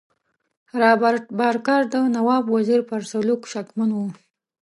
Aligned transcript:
رابرټ 0.81 1.25
بارکر 1.39 1.81
د 1.93 1.95
نواب 2.15 2.43
وزیر 2.55 2.81
پر 2.89 3.01
سلوک 3.11 3.41
شکمن 3.51 3.89
وو. 3.93 4.07